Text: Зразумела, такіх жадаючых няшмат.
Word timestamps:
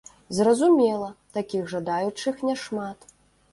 Зразумела, 0.37 1.09
такіх 1.37 1.69
жадаючых 1.75 2.35
няшмат. 2.51 3.09